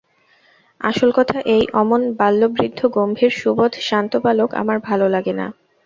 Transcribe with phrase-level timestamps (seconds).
[0.81, 5.47] আসল কথা এই, অমন বাল্যবৃদ্ধ গম্ভীর সুবোধ শান্ত বালক আমার ভালো লাগে না।